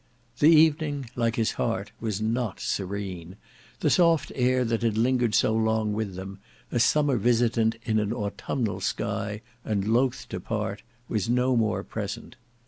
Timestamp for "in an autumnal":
7.83-8.79